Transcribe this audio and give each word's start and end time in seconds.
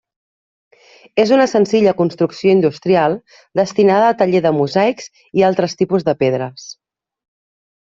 És 1.23 1.33
una 1.35 1.45
senzilla 1.51 1.93
construcció 1.99 2.55
industrial 2.57 3.19
destinada 3.63 4.11
a 4.15 4.19
taller 4.25 4.45
de 4.49 4.57
mosaics 4.59 5.15
i 5.41 5.49
altres 5.53 5.83
tipus 5.85 6.13
de 6.13 6.21
pedres. 6.27 6.71